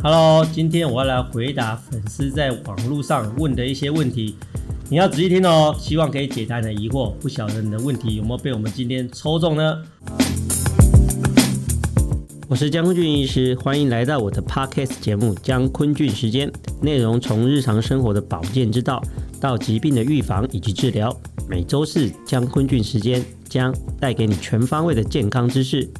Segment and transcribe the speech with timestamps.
[0.00, 4.36] Hello，今天我要来回答粉丝在网络上问的一些问题，
[4.88, 7.12] 你要仔细听哦，希望可以解答你的疑惑。
[7.14, 9.82] 不晓得你的问题有没有被我们今天抽中呢？
[12.46, 16.48] 我是江坤俊医师，欢迎来到我的 Podcast 节目《江坤俊时间》，
[16.80, 19.02] 内容从日常生活的保健之道
[19.40, 21.12] 到疾病的预防以及治疗，
[21.48, 25.90] 每周四江坤俊时间将带给你全方位的健康知识。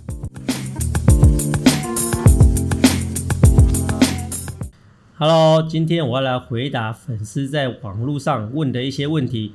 [5.21, 9.53] Hello，今天我要来回答粉丝在网络上问的一些问题，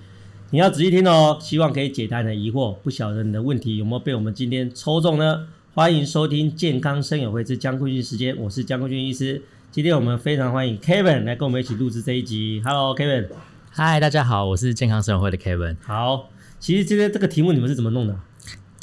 [0.50, 2.74] 你要仔细听哦，希望可以解答你的疑惑。
[2.84, 5.48] 不晓得你的问题有没有被我们今天抽中呢？
[5.74, 9.42] 欢迎收听健康生友会之江坤俊时间，我是江坤俊医师。
[9.72, 12.62] 今天我们非常欢迎 Kevin 来跟我们一起录制这一集。
[12.66, 13.30] Hello，Kevin。
[13.76, 15.78] Hi，大家好，我是健康生友会的 Kevin。
[15.82, 18.20] 好，其实今天这个题目你们是怎么弄的？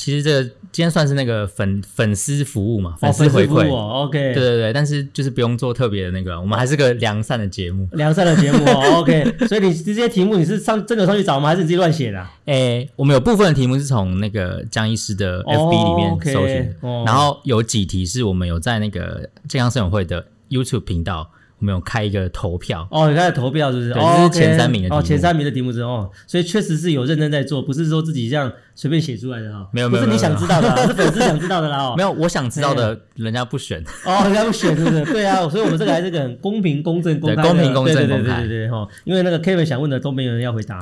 [0.01, 9.47] 其实这个今天算是那个粉粉丝服务嘛，粉丝回馈、哦、，OK，对对对，但是就是不用做特别的那个，我们还是个良善的节目， 良善的节目、哦、，OK。
[9.47, 11.51] 所以你这些题目你是上真的上去找吗？
[11.51, 12.33] 还是你自己乱写的、啊？
[12.47, 21.31] 诶，我们有部分的题目是从那个江医师的 FB 里面搜寻、哦 okay 哦，然后有几题是我们有在那个健康生友会的 YouTube 频道。
[21.61, 23.93] 我们有开一个投票哦，你开始投票是不是？
[23.93, 29.69] 对，这是前三名的题目哦，前三名的题目是哦，所以确实是有认真在做，不是说自己这样随便写出来的哈、哦。
[29.73, 31.79] 没有没有，不是你想知道的， 是粉丝想知道的啦。
[31.83, 35.05] 哦， 没有，我想知道的，人家不选哦，人家不选是不是？
[35.05, 38.41] 对啊，所以我们这个还是个很公平、公正、公开的，公平、公正、公开。
[38.41, 40.81] 对对对哈，因为那个 Kevin 想问的都没有人要回答。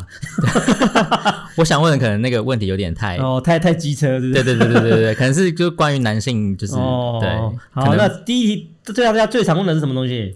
[1.56, 4.44] 我想问的可能那个问题有点太哦，太太机车，是不是？
[4.44, 7.28] 对对对对对对，可能是就关于男性，就是哦，对。
[7.70, 10.32] 好，那第一题，最大家最常问的是什么东西？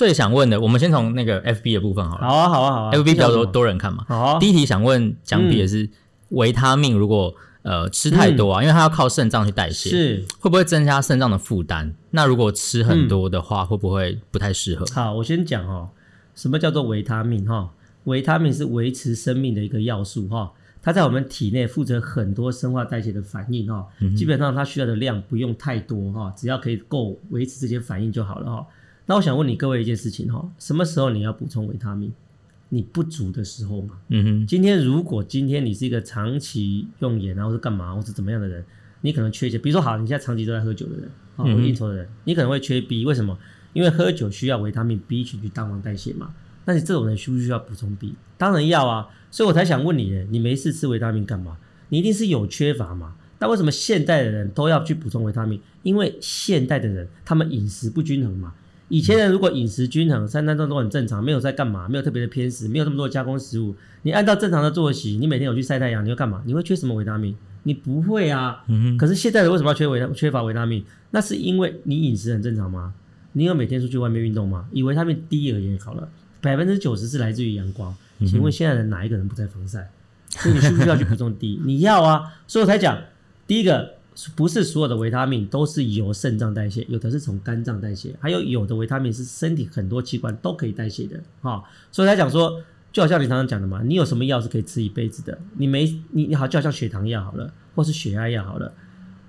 [0.00, 2.26] 最想问的，我们先从那个 FB 的部分好了。
[2.26, 2.92] 好啊，好啊，好啊。
[2.94, 4.02] FB 比较多多人看嘛。
[4.08, 4.38] 好啊。
[4.38, 5.90] 第一题想问讲比的是
[6.30, 11.92] 维他命，如果呃吃太多啊，因为它要靠肾脏去代谢，是会不会增加肾脏的负担？
[12.12, 14.86] 那如果吃很多的话，会不会不太适合？
[14.94, 15.90] 好，我先讲哦，
[16.34, 17.68] 什么叫做维他命哈？
[18.04, 20.50] 维他命是维持生命的一个要素哈，
[20.80, 23.86] 它在我们体内负责很多生化代谢的反应哈，
[24.16, 28.66] 基本上它需要的量不用太多哈，只要可以够维持这些反应就好了哈。
[29.10, 32.12] 那我想问你各位一件事情哈，什么时候你要补充维他命？
[32.68, 33.98] 你不足的时候嘛。
[34.06, 34.46] 嗯哼。
[34.46, 38.64] 今天如果今天你是一个长期用盐然后是干嘛，或是怎么样的人，
[39.00, 39.58] 你可能缺一些。
[39.58, 43.04] 比如说好，你现在长期都在喝酒的人，啊，有应酬的人，你可能会缺 B。
[43.04, 43.36] 为什么？
[43.72, 46.32] 因为喝酒需要维他命 B 群去帮忙代谢嘛。
[46.64, 48.14] 那你这种人需不需要补充 B？
[48.38, 49.08] 当然要啊。
[49.32, 51.58] 所以我才想问你，你没事吃维他命干嘛？
[51.88, 53.16] 你一定是有缺乏嘛。
[53.40, 55.60] 那为什么现代的人都要去补充维他命？
[55.82, 58.54] 因为现代的人他们饮食不均衡嘛。
[58.90, 66.42] 以前人如果饮食均衡，三餐都都很正常，没有在干嘛，没有特别的偏食，没有这么多加工食物，你按照正常的作息，你每天有去晒太阳，你会干嘛？
[66.44, 67.32] 你会缺什么维他命？
[67.62, 68.64] 你不会啊。
[68.66, 68.98] 嗯。
[68.98, 70.84] 可是现在人为什么要缺维他缺乏维他命？
[71.12, 72.92] 那是因为你饮食很正常吗？
[73.34, 74.66] 你有每天出去外面运动吗？
[74.72, 76.08] 以维他命 D 而言好了，
[76.40, 77.94] 百分之九十是来自于阳光。
[78.26, 79.88] 请问现在人哪一个人不在防晒？
[80.30, 81.60] 所以你需不需要去补充 D？
[81.64, 82.34] 你要啊。
[82.48, 82.98] 所以我才讲
[83.46, 83.99] 第一个。
[84.34, 91.64] 不是所有的维他命都是由肾脏代谢，有的是从肝脏代谢，还有有的维他命是身体很多器官都可以代谢的哈、哦。
[91.92, 92.60] 所以他讲说，
[92.92, 95.38] 就好像你常常讲的嘛，你有什么药是可以吃一辈子的？
[95.56, 98.72] 你没你你好，就好像血糖药好了，或是血压药好了，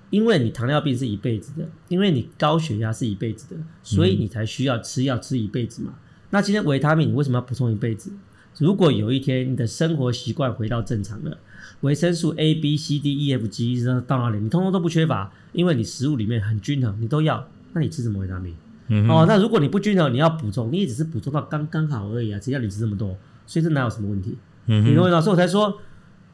[0.10, 5.94] 因为你糖尿病是一辈子的，因为你高血压是一辈子的，所以你才需要吃药吃一辈子嘛。
[6.32, 8.12] 那今天维他命你为什么要补充一辈子？
[8.58, 11.38] 如果有一天你的生活习惯回到正常了。
[11.82, 17.48] 维生素 A、B、C、D、E、F、G 到哪里，你通通都不缺乏，因为你食物里面很均衡，你都要。
[17.74, 18.56] 那你吃什么维他命？
[18.90, 23.18] 嗯、哦，那如果你不均衡，你要补充，你也只是补充到刚刚好而已啊，只要你吃这么多，
[23.48, 24.38] 所以这哪有什么问题？
[24.68, 25.22] 嗯，你懂我意思？
[25.22, 25.80] 所以我才说，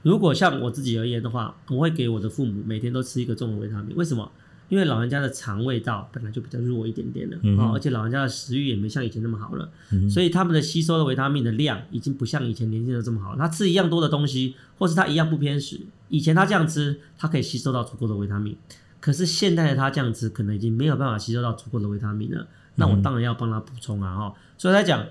[0.01, 4.29] 如果像我自己而言的话，我会给我的父母每天都吃一个综合维他命，为什么？
[4.69, 13.35] 因为老人家的肠胃道本来就比较弱一点点了，嗯、哦，而且老人家的食欲也没像以前那么好了，嗯、所以他们的吸收的维他命的量已经不像以前年轻人这么好。
[13.37, 15.79] 他吃一样多的东西，或是他一样不偏食，
[16.09, 18.57] 以前他这样吃，他可以吸收到足够的维他命。
[18.99, 22.45] 可是现在的他这样吃，可能已经没有办法吸收到足够的维他命了。
[22.75, 24.33] 那我当然要帮他补充啊，哈、哦。
[24.57, 25.05] 所以他讲，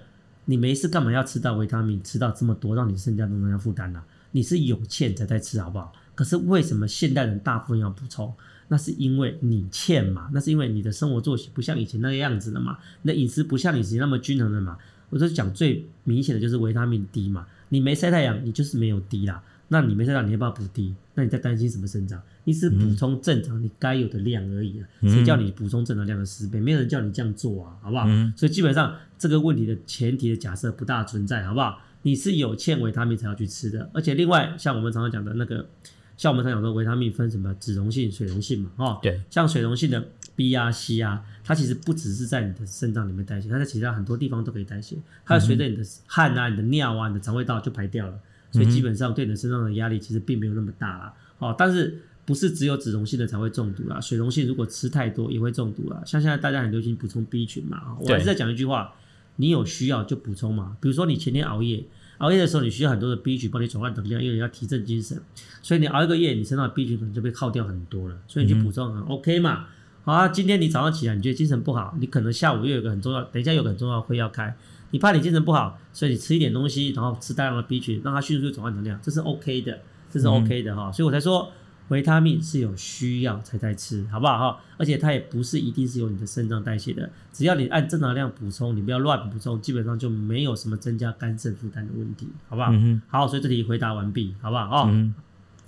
[0.45, 4.05] 你没事干嘛要吃到维他命，吃到这么多，让你身家都能要负担了？
[4.33, 5.93] 你是有欠才在吃，好不好？
[6.15, 8.35] 可是为什么现代人大部分要补充？
[8.69, 14.77] 那是因为你欠嘛，那是因为你的生活作息不像以前那个样子了嘛，你的饮食不像以前那么均衡了嘛。
[15.09, 19.41] 我就讲最明显的就是维他命 D 嘛，你没晒太阳，你就是没有 D 啦。
[19.69, 20.97] 那你没晒太阳，你要不要补 D？
[21.15, 22.21] 那你在担心什么生长？
[22.43, 24.89] 你只是补充正常你该有的量而已啊。
[25.03, 26.59] 谁叫你补充正常量的十倍？
[26.59, 28.09] 没有人叫你这样做啊，好不好？
[28.37, 31.81] 所以基本上这个问题的前提的假设不大存在，好不好？
[32.03, 35.69] 你是有欠维他命才要去吃的，而且另外像我们常常讲的那个。
[36.17, 40.03] 像我们常讲说维他命分什么脂溶性、水溶性嘛，哈，对，像水溶性的
[40.35, 48.19] B 啊、C 啊，它其实不只是在你的肾脏里面代谢，它在其他很多地方都可以代谢，它随着你的汗啊、你的尿啊、你的肠胃道就排掉了，
[48.51, 51.15] 所以基本上对你的肾脏的压力其实并没有那么大啦。
[51.39, 54.01] 哦，但是不是只有脂溶性的才会中毒啦？
[54.01, 56.03] 水溶性如果吃太多也会中毒啦。
[56.07, 58.95] 像现在大家很流行补充 B 群嘛，我还是在讲一句话，
[59.37, 60.79] 你有需要就补充嘛。
[60.81, 61.85] 比如说你前天熬夜。
[62.19, 65.21] 熬夜的时候，你需要很多的 B 群帮你转换能量，因为你要提振精神，
[65.63, 69.67] 所以你熬一个夜，你身上的 B 群可能就被耗掉很多了，所以你去补充很 OK 嘛。
[70.05, 74.57] 好啊，今天你早上起来你觉得精神不好，你可能下午又有个很重要，等一下有个很重要的会要开，
[74.91, 79.81] 你怕你精神不好，所以你吃一点东西，然后吃大量的 B 群，让它迅速转换能量，这是 OK 的，
[80.11, 81.51] 这是 OK 的哈，所以我才说。
[81.89, 84.61] 维他命是有需要才在吃，好不好哈？
[84.77, 92.71] 而且它也不是一定是由你的肾脏代谢的，只要你按正常量补充，你不要乱补充，基本上就没有什么增加肝肾负担的问题，好不好？
[92.73, 94.65] 嗯、好，所以这题回答完毕，好不好？
[94.65, 95.15] 哦，哎、嗯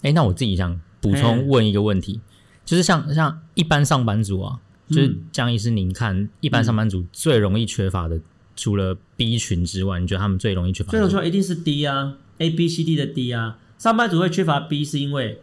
[0.02, 2.20] 欸，那我自己想补充问一个问题，
[2.64, 8.22] 就是像像一般上班族啊，就是江医师，您看一般上班族最容易缺乏的，嗯、
[8.56, 10.90] 除了 B 群之外，你觉得他们最容易缺乏的？
[10.90, 15.40] 最容易缺乏一定是 D 啊，A B C D 的 D 啊，上班族会缺乏 B 是因为。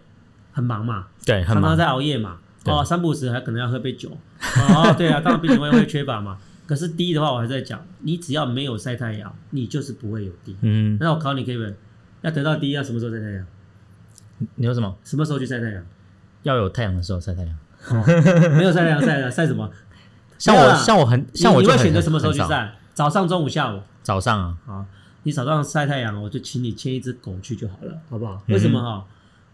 [0.55, 4.09] 很忙嘛，对，很忙，常常在熬夜嘛，哦，三不五时还可能要喝杯酒，
[4.39, 6.37] 哦， 对啊，当然 B 群会会缺乏嘛。
[6.65, 10.55] 可是低的话，我还在讲，你只要没有晒太阳，你就是不会有 D。
[10.61, 11.75] 嗯，那我考你，Kevin，
[12.21, 13.45] 要得到低要什么时候晒太阳？
[14.55, 14.97] 你说什么？
[15.03, 15.85] 什么时候去晒太阳？
[16.43, 17.55] 要有太阳的时候晒太阳。
[18.57, 19.69] 没有晒太阳晒的晒什么？
[20.39, 22.73] 像我像我很像我就会选择什么时候去晒？
[22.93, 23.81] 早上、中午、下午？
[24.01, 24.57] 早上啊。
[24.65, 24.85] 好，
[25.23, 28.41] 你早上晒太阳，我就请你牵一只狗去就好了，好不好？
[28.47, 29.05] 为什么哈？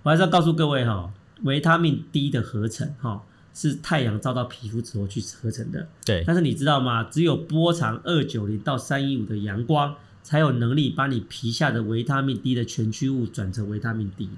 [0.04, 1.12] 我还是要告诉各位哈，
[1.44, 5.88] 维他命 D 的合成哈是太阳照到皮肤之后去合成的。
[6.06, 6.24] 对。
[6.26, 7.04] 但是你知道吗？
[7.04, 14.30] 只有波长二九零到三一五的阳光才有能力把你皮下的维他命 D 的全驱物转成维他命 D。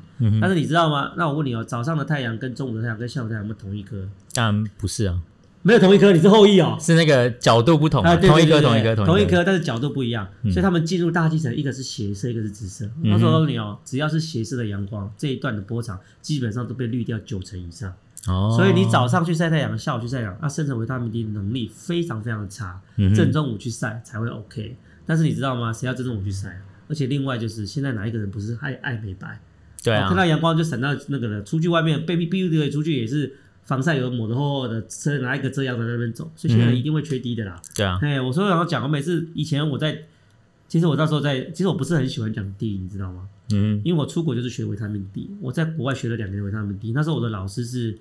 [0.42, 1.13] 但是你知道吗？
[1.18, 4.07] 那我问你哦，早上的太阳跟中午的太阳跟下午太阳有没有同一颗？
[4.33, 5.21] 当然不是啊。
[5.63, 6.77] 没有同一颗，你是后羿哦。
[6.77, 8.18] 是那个角度不同啊。
[8.18, 12.89] 同一颗，同一颗，同一颗，但是角度不一样，所以他们进入大气层，一个是斜射，一个是直射。
[13.10, 17.94] 他说你哦，只要是斜射的阳光，这一段的波长基本上都被滤掉九成以上。
[18.27, 18.54] 哦。
[18.57, 22.81] 所以你早上去晒太阳，下午去晒太阳，那生成维他命 D 的能力非常非常的差。
[23.15, 24.75] 正中午去晒才会 OK。
[25.06, 25.71] 但是你知道吗？
[25.71, 26.62] 谁要正中午去晒？
[26.89, 29.39] 而且另外就是现在哪一个人不是爱爱美白？
[29.81, 30.10] 对啊。
[30.10, 33.38] 看到阳光就闪到那个了，出去外面被 B U 的出去也是。
[33.65, 37.56] 防晒油抹的厚厚的，车拿一个遮阳在那边走，所以现在一定会缺 D 的啦。
[37.56, 40.04] 嗯、对啊，哎，我说我要讲，我每次以前我在，
[40.68, 43.30] 其实我那时候在，其实我不是很喜欢讲 D，你知道吗？
[43.54, 47.98] 嗯，因为我出国就是学维他命 D，我在国外学了两年维他命 D，那时候我的老师是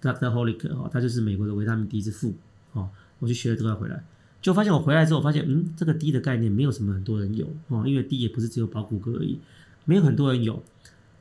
[0.00, 0.30] Dr.
[0.30, 2.34] Holick 哈，他就是美国的维他命 D 之父
[2.72, 2.88] 哦，
[3.18, 4.02] 我去学了这个回来，
[4.40, 9.38] 就发现我回来之后发现，嗯，这个 D 的概念没有什么很多人有哦，因为 D 也不是只有保骨骼而已，
[9.84, 10.62] 没有很多人有。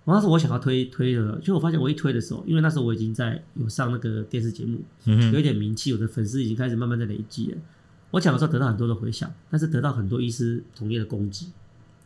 [0.03, 7.57] 我那时我想要推推的，就我发现我一推的时候，因为那时候我已经在有上那个电视节目，有一点名气，我的粉丝已经开始慢慢在累积了。
[8.09, 11.51] 我讲的时候得到很多的回响，但是得到很多医师同业的攻击。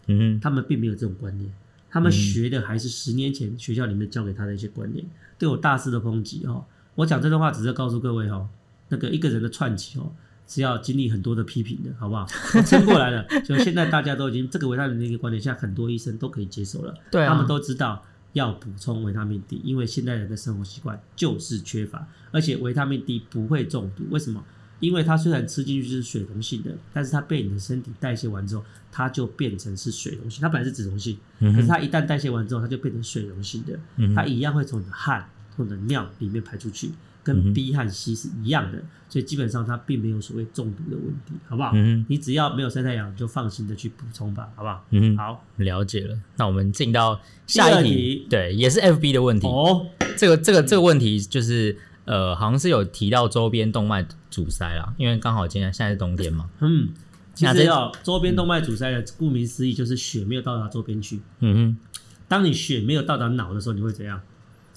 [0.07, 1.50] 嗯，他们并没有这种观念，
[1.89, 5.06] 他们学的还是十年前学校里面教给他的一些观念，
[5.39, 6.65] 对我大肆的抨击哦。
[6.95, 8.47] 我讲这段话只是告诉各位哦，
[8.89, 10.12] 那个一个人的串起哦。
[10.47, 12.25] 是要经历很多的批评的，好不好？
[12.65, 16.94] 撑过来了， 所以现在大家都已经这个维他命的一个观点，现在很多医生都可以接受了。
[17.12, 18.03] 对啊，他们都知道
[18.33, 24.04] 要补充维他命 D，因为现代人的生活习惯就是缺乏，而且维他命 D 不会中毒。
[24.09, 24.44] 为什么？
[24.81, 30.42] 因为它虽然吃进去是水溶性的，但是它被你的身体代谢完之后，它就变成是水溶性。
[30.42, 33.80] 它本来是脂溶性，可是它一旦代谢完之后，它就变成水溶性的。
[34.14, 36.92] 它一样会从你的汗或者尿里面排出去。
[37.25, 38.77] 跟 B 和 C 是一样的，
[39.09, 41.71] 所以基本上它并没有所谓中毒的问题，好不好？
[41.73, 44.85] 嗯，你只要没有晒太阳，就放心的去补充吧，好不好？
[44.91, 46.15] 嗯，好，了解了。
[46.37, 49.47] 那我们进到下一题，对，也是 FB 的问题。
[49.47, 56.47] 哦，这个这个这个问题就是呃，好像是有提到周边动脉阻塞啦，因为刚好今天现在是冬天嘛。
[56.59, 56.89] 嗯，
[57.33, 61.19] 其实要周边动脉阻塞的，顾名思义就是血没有到达周边去。
[61.39, 61.77] 嗯哼，
[62.27, 64.21] 当你血没有到达脑的时候，你会怎样？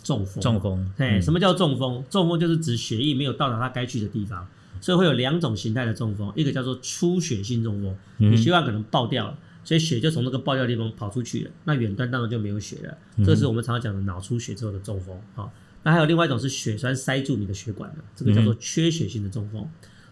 [0.08, 2.02] 中风，中风，哎，什么叫中风？
[2.08, 4.48] 中风就是指血液没有到达它该去的地方，
[4.80, 15.44] 所以会有两种形态的中风，一个叫做出血性中风，你血管可能爆掉了，所以血就从那个爆掉的地方跑出去了，那远端当然就没有血了，这是我们常常讲的脑出血之后的中风啊。
[15.82, 19.68] 那还有另外一种是血栓塞住你的血管的，这个叫做缺血性的中风。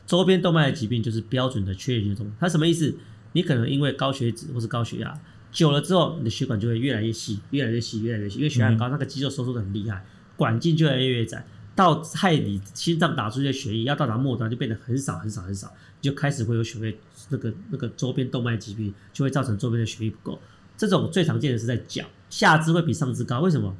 [0.06, 2.94] 周边动脉的疾病就是标准的缺血性的中风，它什么意思？
[3.32, 5.18] 你可能因为高血脂或是高血压。
[5.56, 10.04] 久了之后，你的血管就会越来越细，越来越细，越来越细，因为血压高，那个肌肉收缩的很厉害，
[10.36, 15.72] 管径就越来越窄，到害你心脏打出去的血液要到达末端就变得很少很少很少，
[16.02, 16.98] 你就开始会有血液
[17.30, 20.38] 那个那个周边动脉疾病，就会造成周边的血液不够。
[20.76, 23.74] 这种最常见的是在脚，下肢会比上肢高，为什么？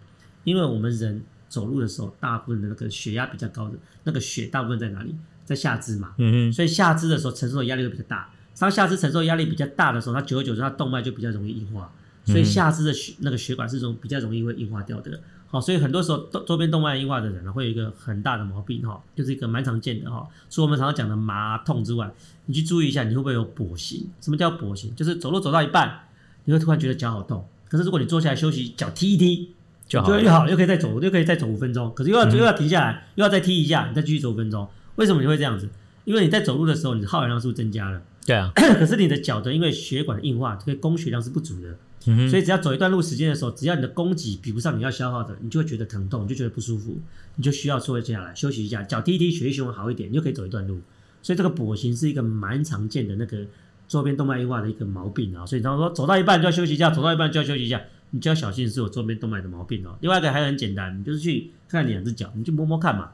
[0.44, 5.14] 因为我们人走路的时候，大部分的那个血压比较高的那个血，大部分在哪里？
[5.44, 6.14] 在下肢嘛。
[6.16, 6.52] 嗯嗯。
[6.54, 8.32] 所以下肢的时候承受的压力会比较大。
[8.58, 11.92] 当下肢承受压力比较大的时候，它久而久之，它动脉就比较容易硬化。
[12.24, 15.20] 所以下肢的血那个血管是这种比较容易会硬化掉的。
[15.48, 20.26] 好，所以很多时候周周边动脉硬化的人呢，会有一个很大的毛病哈，就是一个蛮常见的哈。
[20.50, 22.10] 除了我们常常讲的麻痛之外，
[22.46, 24.08] 你去注意一下，你会不会有跛行？
[24.20, 24.92] 什么叫跛行？
[24.96, 26.00] 就是走路走到一半，
[26.46, 27.46] 你会突然觉得脚好痛。
[27.68, 29.54] 可是如果你坐下来休息，脚踢一踢，
[29.86, 31.94] 就好，又好，又可以再走，又可以再走五分钟。
[31.94, 34.66] 可是又要又要停下来，又要再踢一下，你再继续走五分钟。
[34.96, 35.68] 为什么你会这样子？
[36.04, 38.02] 因为你在走路的时候，你的耗氧量是不是增加了？
[38.26, 38.52] 对啊。
[38.54, 41.78] 可是你的脚的因为血管硬化，所以供血量是不足的。
[42.08, 47.00] 嗯、所以只要走一段路时间的时候，只要你的供给比不上你要消耗的，你就会觉得疼痛，你就觉得不舒服，
[47.34, 50.80] 你就需要坐下来休息一下，脚踢一踢，血液循环好一点，你就可以走一段路。
[51.20, 53.44] 所以这个跛行是一个蛮常见的那个
[53.88, 55.44] 周边动脉硬化的一个毛病啊。
[55.44, 59.98] 所以他说走到一半就要休息一下，走到一半就要休息一下，你就要小心是有周边动脉的毛病哦。
[60.00, 63.10] 另外一个还很简单，你就是去看两只脚，你就摸摸看嘛，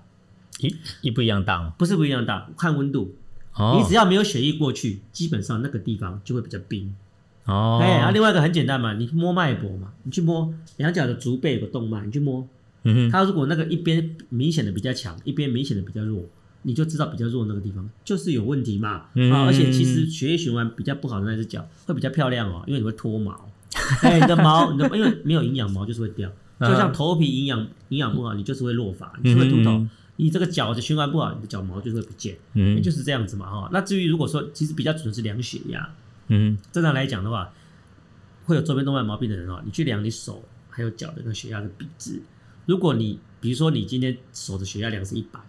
[0.59, 1.73] 一一不一样大吗？
[1.79, 3.15] 不是不一样大，看温度。
[3.55, 6.95] 哦，你只要没有血液过去，基本上那个地方就会比较冰。
[7.45, 12.47] 哦，哎，然后另外一个很简单嘛，你摸脉搏嘛，你去摸两脚的足背有个动脉，你去摸，
[12.85, 16.23] 嗯哼，它如果那个一边明显的比较强，一边明显的比较弱，
[16.63, 19.07] 你就知道比较弱那个地方就是有问题嘛。
[19.15, 23.49] 嗯，而且其实血液循环比较不好的那只脚会比较漂亮哦，因为你会脱毛，
[24.03, 26.31] 哎，你的毛，你的因为没有营养毛就是会掉，
[26.61, 29.85] 就像头皮营养营养不好，你就是会落发，你就会秃头。
[30.17, 33.69] 你这个脚的循环不好，你的脚毛就会不见，嗯，就是这样子嘛哈。
[33.73, 35.95] 那至于如果说其实比较准的是量血压。
[36.29, 37.53] 嗯，正常来讲的话，
[38.45, 42.23] 会有周边动脉毛病的人哦，你去量你手还有脚的那个血压的比值。
[42.65, 45.41] 如果你比如说你今天手的血压量是一百，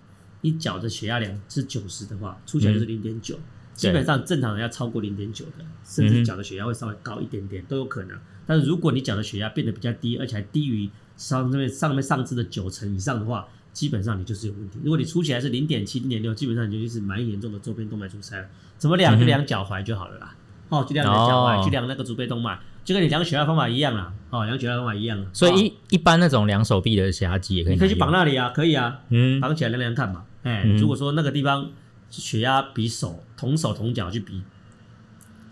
[0.41, 3.39] 你脚的血压量是九十的话，出起来就是零点九。
[3.73, 8.19] 基本上正常人要超过零点九的，甚至脚的血压会稍微高一点点都有可能。
[8.45, 14.79] 但是如果你脚的血压变得比较低，而且还低于上面上面上肢的九成以上的话，基本上你就是有问题。
[14.83, 18.47] 如果你出起来是零点七、零点六，基本上你就是蛮严重的周边动脉阻塞了。
[18.77, 19.19] 怎么量？
[19.19, 20.35] 就量脚踝就好了啦。
[20.69, 24.13] 哦，就量你的脚踝，去量那个足背动脉，就跟你量血压方法一样啦。
[24.29, 25.25] 哦，量血压方法一样。
[25.33, 30.23] 所以一一般那种量手臂的血压计也可以，你可以去绑那里啊，可以啊，嗯，绑起来量量看嘛。
[30.43, 31.69] 哎，如果说那个地方
[32.09, 34.43] 血压比手同手同脚去比，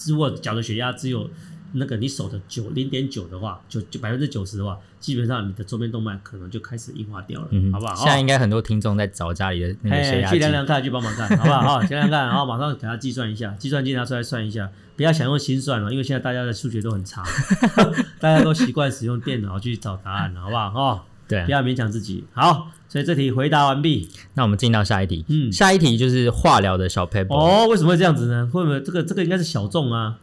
[0.08, 1.30] 如果脚的血压只有。
[1.74, 7.96] 那个你手的九零点九的话，就就百分之九十的话，基本上你的周边动脉可能就开始硬化掉了，嗯、好不好？
[7.96, 11.62] 现在应该很多听众在找家里的那个血压计，去量量看，去帮忙看，好不好？
[11.80, 17.24] 好，量量看，然后马上给他计算一下，计算机拿出来算一下，不要想用心算了，因为现在大家的数学都很差，
[18.20, 20.68] 大家都习惯使用电脑去找答案了，好不好？
[20.76, 22.26] 哦，对，不要勉强自己。
[22.34, 25.26] 好，所以这题回答完毕，那我们进到下一题。
[25.30, 27.34] 嗯，下一题就是化疗的小 paper。
[27.34, 28.50] 哦，为什么会这样子呢？
[28.52, 30.18] 会不会这个这个应该是小众啊？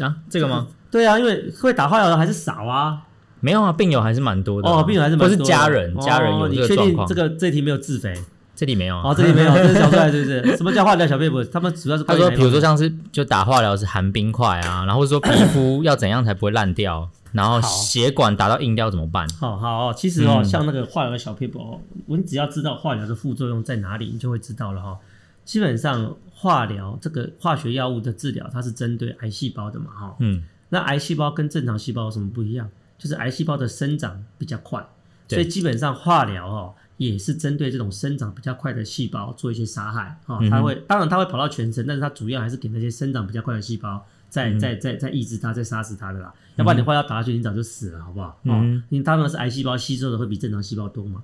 [0.00, 0.66] 啊，这个吗？
[0.90, 3.02] 对啊，因为会打化疗的还是少啊。
[3.40, 5.36] 没有啊，病友还是蛮多的哦，病友还是蛮多的。
[5.36, 6.88] 都是家人，家人有这个状况。
[6.88, 8.14] 你确定这个这题没有自肥？
[8.54, 8.96] 这题没有。
[8.96, 10.56] 哦，这题没有， 这是小出来是不是？
[10.56, 11.42] 什么叫化疗小撇步？
[11.44, 19.26] 他们主要是他说，比如说像是就打化疗是含冰块啊，然后说皮肤要怎样才不会烂掉，然后血管打到硬掉怎么办？
[19.40, 24.96] 好好哦，其实哦，像那个化疗的小撇步哦，我们只要知道化疗的副作用在哪里，你就会知道了哈。
[25.44, 30.16] 基本上化疗这个化学药物的治疗，它是针对癌细胞的嘛哈。
[30.18, 30.42] 嗯。
[30.70, 32.68] 那癌细胞跟正常细胞有什么不一样？
[32.98, 34.84] 就是癌细胞的生长比较快，
[35.28, 40.38] 所以基本上化疗哦也是针对这种生长比较快的细胞做一些杀害啊。
[40.50, 46.32] 它会当然它会跑到全身，但是它主要还是给那些生长比较快的细胞在在在在抑制它，在杀死它的啦。
[46.56, 48.40] 要不然你化疗打下去，你早就死了，好不好？
[48.44, 51.22] 嗯，你当然是癌细胞吸收的会比正常细胞多嘛。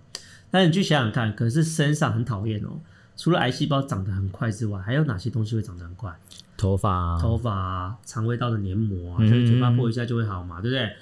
[0.50, 2.80] 但是你去想想看，可是身上很讨厌哦，
[3.18, 6.16] 除了癌细胞长得很快之外，还有哪些东西会长得很快？
[6.56, 10.92] 头发、啊，头发啊，肠胃道的黏膜啊，就是嘴巴破一下就会好嘛，嗯、对不对？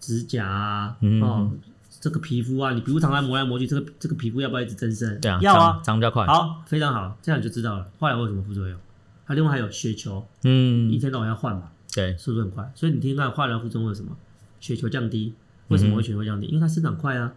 [0.00, 1.50] 指甲啊，嗯、哦，
[2.00, 5.20] 这个皮肤啊，你皮肤常常磨来磨去，这个这个皮肤要不要一直增生？
[5.20, 6.24] 对啊，要啊，长比较快。
[6.26, 7.86] 好，非常好，这样你就知道了。
[7.98, 8.78] 化疗有什么副作用？
[9.26, 12.72] 它另外还有血球，嗯，一天到晚要换嘛，对，速度很快。
[12.74, 14.16] 所以你听看化疗副作用有什么？
[14.60, 15.34] 血球降低，
[15.68, 16.46] 为什么会血球降低？
[16.46, 17.32] 嗯、因为它生长快啊，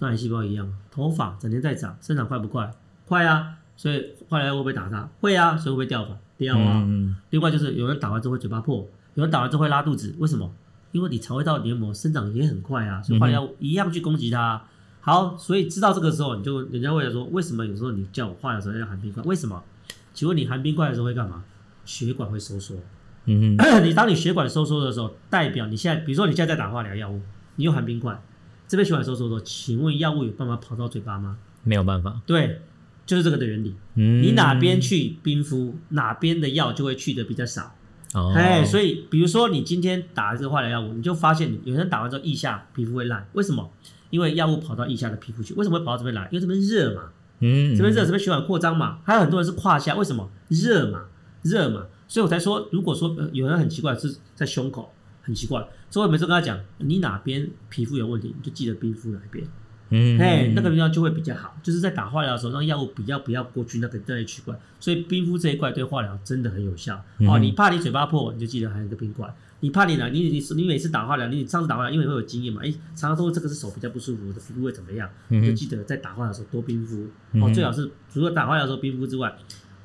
[0.00, 0.72] 跟癌细胞一样。
[0.90, 2.70] 头发整天在长，生长快不快？
[3.06, 5.08] 快啊，所以化疗会不会打它？
[5.20, 6.16] 会啊，所以会不会掉发？
[6.38, 6.82] 掉啊！
[6.86, 10.52] 嗯、另外就是有人打完之后会嘴巴破，有人打完之后会拉肚子，为什么？
[10.92, 14.62] 因为你肠胃道黏膜生长也很快啊，所以化疗一样去攻击它。
[15.00, 19.22] 好，所以知道这个时候，你就人家会来说，为什么有时候你叫我化疗的时候要含冰块？
[19.24, 19.62] 为什么？
[20.12, 21.44] 请问你含冰块的时候会干嘛？
[21.84, 22.76] 血管会收缩。
[23.24, 27.20] 嗯哼 你当你血管收缩的时候，代表你现在，比如说你现在在打化疗药物，
[27.56, 28.22] 你又含冰块，
[28.68, 31.38] 这边血管收缩的时候，请问药物有办法跑到嘴巴吗？
[31.64, 32.20] 没有办法。
[32.26, 32.60] 对。
[33.06, 37.74] 就是这个的原理，嗯，你哪边去冰敷，哪边的药就会去的比较少。
[38.14, 43.70] 哦，哎，所以比如说你今天打了这个化疗药物，你就发现有人打完之后腋下皮肤会烂，为什么？
[44.10, 46.28] 因为药物跑到腋下的皮肤去，为什么会跑到这边来？
[46.30, 47.10] 因为这边热嘛，
[47.40, 48.98] 嗯，这边热，这边血管扩张嘛。
[49.04, 50.30] 还有很多人是胯下，为什么？
[50.48, 51.04] 热嘛，
[51.42, 51.86] 热嘛。
[52.08, 55.60] 所以我才说，如果说、呃、有人很奇怪是在胸口，很奇怪，
[55.90, 59.46] 所以我每次跟他讲，你哪边皮肤有问题，你就记得冰敷哪一边。
[59.90, 67.04] 嗯，哎，那个地方就会比较好，就是在打化疗的时候，让药物比较不要过去那个这类区块，所以冰敷这一块对化疗真的很有效。
[67.18, 69.32] 嗯、哦，你怕你嘴巴破，你就记得还有一个冰块。
[69.60, 75.08] 你怕你哪，你你你每次打化疗，你上次打化疗，因为会有经验嘛，哎，常常都这个是手比较不舒服的，皮肤会怎么样？
[75.30, 77.06] 嗯、就记得在打化疗的时候多冰敷。
[77.40, 79.34] 哦，最好是除了打化疗的时候冰敷之外，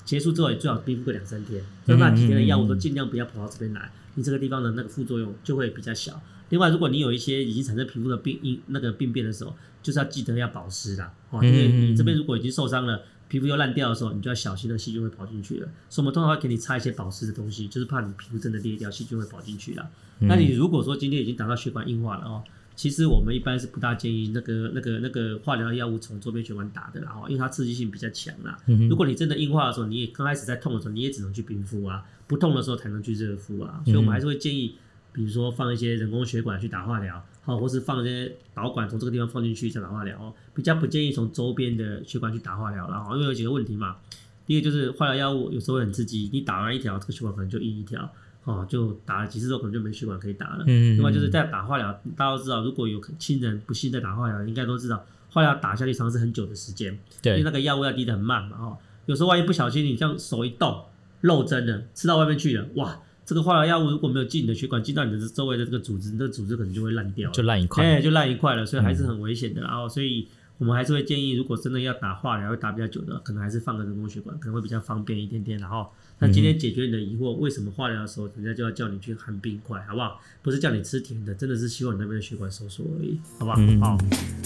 [0.04, 6.22] 结束之后也最好冰敷个两三天，就那几天的药物都尽量不要跑到这边来，你这个地方的那个副作用就会比较小。
[6.50, 15.68] 另外，如果你有一些已经产生皮肤的病因那个病变的时候，就是要记得要保湿啦，哦，因为你这边如果已经受伤了，皮肤又烂掉的时候，你就要小心的细菌会跑进去了。
[15.90, 19.90] 所以我们通常会给你擦一些保湿的东西，就是怕你皮肤真的裂掉，细菌会跑进去了。
[20.20, 22.44] 那你如果说今天已经达到血管硬化了哦，
[22.76, 28.58] 其实我们一般是不大建议那个那个那个化疗药物从周边血管打的啦，哦，因为它刺激性比较强啦。
[28.90, 33.82] 如果你真的硬化的时候，你也刚开始在痛的时候，你也只能去冰敷啊，不痛的时候才能去热敷啊。
[33.86, 34.76] 所以我们还是会建议。
[35.14, 40.34] 比如说放一些人工血管去打化疗，好，或是放一些导管从这个地方放进去再打化疗哦。
[40.54, 43.98] 比较不建议从周边的血管去打化疗了，因为有几个问题嘛。
[44.46, 48.10] 第一个就是化疗药物有时候会很刺激，你打完一条，这个血管可能就硬一条，
[48.44, 50.64] 哦，就打了几次之后可能就没血管可以打了。
[50.68, 50.98] 嗯。
[50.98, 60.84] 另外就是在打化疗，大家都知道，如果有亲人不幸在打化疗，应该都知道，化疗打下去常常是很久的时间，对，因为那个药物要滴得很慢嘛，哦，有时候万一不小心你这样手一动
[61.22, 63.00] 漏针了，吃到外面去了，哇！
[63.32, 69.62] 这个化疗药物如果没有进你的血管，进到你的周围的这个组织，那个组织可能就会烂掉，就烂一块，哎，就烂一块了，所以还是很危险的。
[69.62, 75.58] 然后，所以我们还是会建议，如果真的要打化疗，要打比较久的，可能还是放个人工血管，可能会比较方便一点点。
[75.60, 75.88] 然后，
[76.20, 80.20] 那今天解决你的疑惑，为什么化疗的时候人家就要叫你去含冰块，好不好？
[80.42, 83.98] 不是叫你吃甜的，真的是希望你那边的血管收缩而已，好不好？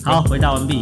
[0.03, 0.79] 好，好，回答完毕。